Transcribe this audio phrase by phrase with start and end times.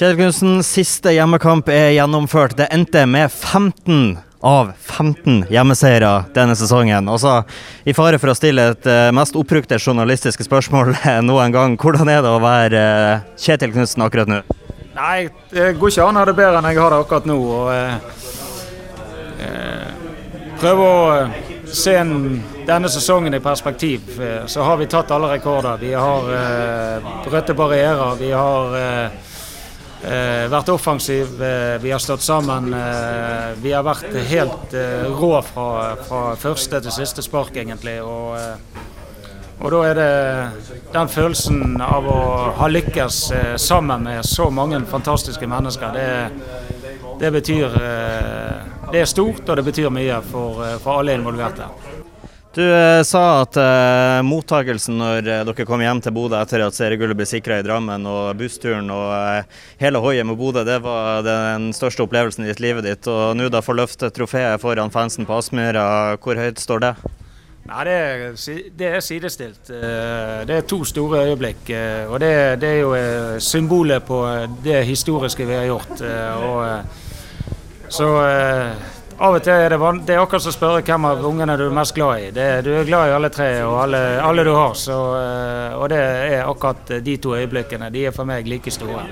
[0.00, 2.54] Kjetil Knutsen, siste hjemmekamp er gjennomført.
[2.56, 7.04] Det endte med 15 av 15 hjemmeseiere denne sesongen.
[7.12, 7.42] Også
[7.84, 10.94] I fare for å stille et uh, mest oppbrukte journalistiske spørsmål
[11.28, 14.40] noen gang, hvordan er det å være uh, Kjetil Knutsen akkurat nå?
[14.96, 17.36] Nei, det går ikke an å ha det bedre enn jeg har det akkurat nå.
[17.60, 17.92] og eh,
[20.62, 21.28] Prøve å
[21.68, 24.16] se en, denne sesongen i perspektiv.
[24.48, 25.76] Så har vi tatt alle rekorder.
[25.84, 28.16] Vi har eh, brøtte barrierer.
[28.16, 29.26] Vi har Eh,
[30.02, 32.74] vært offensiv, eh, vi har stått sammen.
[32.74, 37.98] Eh, vi har vært helt eh, rå fra, fra, første til siste spark, egentlig.
[38.02, 38.80] Og, eh,
[39.60, 42.20] og, da er det den følelsen av å
[42.56, 45.92] ha lykkes eh, sammen med så mange fantastiske mennesker.
[45.92, 46.08] Det,
[47.20, 47.80] det betyr
[48.90, 51.68] Det er stort, og det betyr mye for, for alle involverte.
[52.54, 56.74] Du eh, sa at eh, mottakelsen når eh, dere kom hjem til Bodø etter at
[56.74, 61.22] seriegullet ble sikra i Drammen, og bussturen og eh, hele hoiet med Bodø, det var
[61.22, 63.06] den største opplevelsen i ditt livet ditt.
[63.06, 65.86] Og nå da får løfte trofeet foran fansen på Aspmyra,
[66.18, 66.92] hvor høyt står det?
[67.70, 68.28] Nei, det er,
[68.74, 69.70] det er, sidestilt.
[69.70, 71.68] Det er to store øyeblikk.
[72.10, 72.94] Og det, det er jo
[73.38, 74.24] symbolet på
[74.64, 76.00] det historiske vi har gjort.
[76.00, 78.08] Og, så
[79.20, 81.66] av og til er det, det er akkurat som å spørre hvem av ungene du
[81.66, 82.30] er mest glad i.
[82.36, 84.72] Det, du er glad i alle tre og alle, alle du har.
[84.78, 87.90] Så, eh, og det er akkurat de to øyeblikkene.
[87.92, 89.04] De er for meg like store.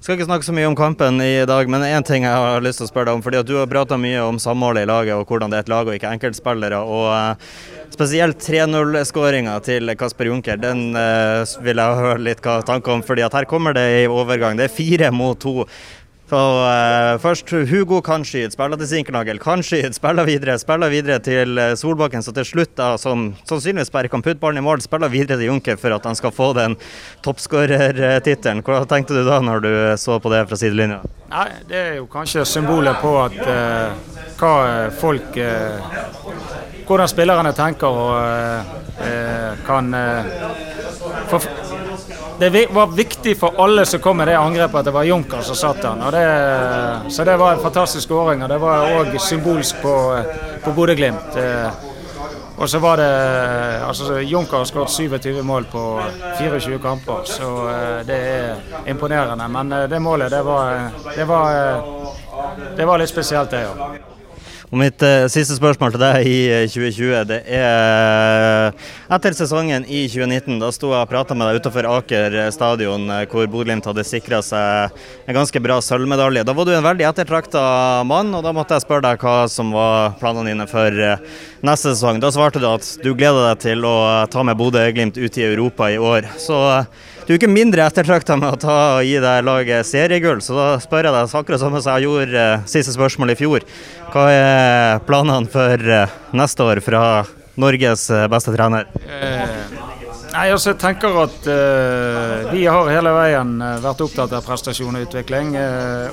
[0.00, 2.62] Jeg skal ikke snakke så mye om kampen i dag, men én ting jeg har
[2.64, 3.22] lyst til å spørre deg om.
[3.22, 5.86] fordi Du har prata mye om samholdet i laget og hvordan det er et lag
[5.86, 6.78] og ikke enkeltspillere.
[6.80, 7.60] og uh,
[7.92, 13.04] Spesielt 3-0-skåringa til Kasper Junker, den uh, vil jeg høre litt hva tanker om.
[13.04, 14.56] fordi at Her kommer det i overgang.
[14.56, 15.68] Det er fire mot to.
[16.30, 20.54] Så uh, først Hugo kan skyte, spiller til Sinkernagel, kan skyte, spiller videre.
[20.62, 24.60] Spiller videre til uh, Solbakken, så til slutt, da, som sannsynligvis bare kan putte ballen
[24.60, 26.76] i mål, spiller videre til Junker for at han skal få den
[27.26, 28.62] toppskårertittelen.
[28.62, 31.00] Hva tenkte du da når du så på det fra sidelinja?
[31.32, 34.54] Nei, Det er jo kanskje symbolet på at uh, hva
[34.94, 35.34] folk
[36.90, 38.70] Hvordan spillerne tenker og
[39.62, 39.92] kan
[41.30, 41.44] for,
[42.40, 45.56] det var viktig for alle som kom med det angrepet at det var Junker som
[45.56, 46.00] satt den.
[46.14, 48.42] Det, så det var en fantastisk skåring.
[48.42, 49.94] Og det var òg symbolsk på,
[50.64, 51.36] på Bodø-Glimt.
[51.36, 51.88] Eh,
[52.56, 53.10] og så var det
[53.88, 55.84] altså Junker har skåret 27 mål på
[56.38, 59.48] 24 kamper, så eh, det er imponerende.
[59.48, 61.82] Men eh, det målet, det var, det var,
[62.76, 64.09] det var litt spesielt, det òg.
[64.68, 66.38] Og Mitt uh, siste spørsmål til deg i
[66.68, 68.74] 2020 eh, det er
[69.16, 70.58] etter sesongen i 2019.
[70.60, 74.42] Da sto jeg og prata med deg utenfor Aker stadion, uh, hvor Bodø-Glimt hadde sikra
[74.44, 76.44] seg en ganske bra sølvmedalje.
[76.46, 77.62] Da var du en veldig ettertrakta
[78.08, 81.00] mann, og da måtte jeg spørre deg hva som var planene dine for
[81.66, 82.20] neste sesong.
[82.22, 83.96] Da svarte du at du gleder deg til å
[84.30, 86.28] ta med Bodø-Glimt ut i Europa i år.
[86.40, 86.60] Så
[87.30, 90.64] du er ikke mindre ettertrakta med å ta og gi deg laget seriegull, så da
[90.82, 93.62] spør jeg deg akkurat som jeg gjorde uh, siste spørsmål i fjor.
[94.10, 97.04] Hva er planene for uh, neste år fra
[97.54, 98.90] Norges uh, beste trener?
[99.06, 101.46] Nei, altså jeg tenker at
[102.50, 105.54] vi har hele veien vært opptatt av prestasjon og utvikling.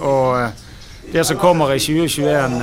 [0.06, 2.58] og det som kommer i 2021,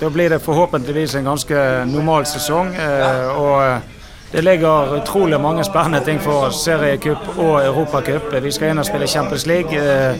[0.00, 2.72] da blir det forhåpentligvis en ganske normal sesong.
[2.76, 3.93] og
[4.34, 6.64] det ligger utrolig mange spennende ting for oss.
[6.64, 8.32] Seriecup og Europacup.
[8.42, 9.78] Vi skal inn og spille Champions League.
[9.78, 10.16] Eh,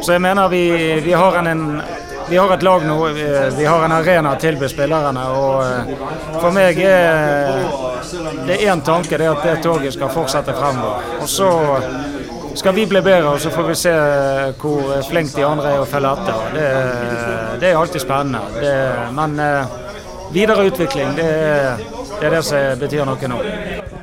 [0.00, 0.60] så jeg mener vi,
[1.02, 1.64] vi, har en,
[2.28, 3.08] vi, har et lag nå.
[3.08, 5.26] Eh, vi har en arena å tilby spillerne.
[5.34, 5.92] Og eh,
[6.36, 7.66] for meg er
[8.46, 11.12] det én tanke, det at det toget skal fortsette fremover.
[11.18, 11.52] Og så
[12.54, 14.00] skal vi bli bedre, og så får vi se
[14.62, 16.50] hvor flinke de andre er å følge etter.
[16.54, 16.72] Det,
[17.64, 18.46] det er alltid spennende.
[18.62, 18.76] Det,
[19.18, 19.40] men
[20.30, 21.88] videre utvikling, det er
[22.20, 23.40] det er det som betyr noe nå.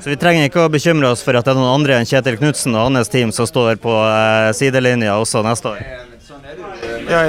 [0.02, 2.38] Så vi trenger ikke å bekymre oss for at det er noen andre enn Kjetil
[2.40, 5.84] Knutsen og hans team som står på eh, sidelinja også neste år?
[7.08, 7.22] Ja,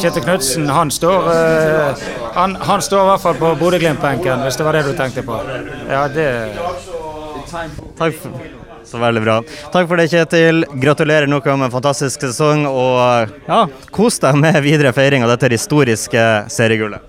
[0.00, 4.68] Kjetil Knutsen han står uh, han, han, står i hvert fall på Bodø-Glimt-benken, hvis det
[4.68, 5.40] var det du tenkte på.
[5.90, 6.28] Ja, det
[7.98, 8.32] Takk for,
[8.88, 9.36] så veldig bra.
[9.72, 10.64] Takk for det, Kjetil.
[10.80, 12.64] Gratulerer noe med en fantastisk sesong.
[12.68, 13.62] Og ja,
[13.92, 17.04] kos deg med videre feiring av dette historiske seriegullet.